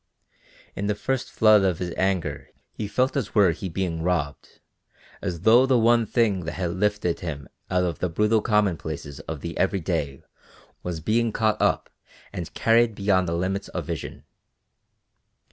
[0.75, 4.59] And in the first flood of his anger he felt as were he being robbed,
[5.21, 9.41] as though the one thing that had lifted him out of the brutal commonplaces of
[9.41, 10.23] the every day
[10.81, 11.91] was being caught up
[12.33, 14.23] and carried beyond the limits of vision.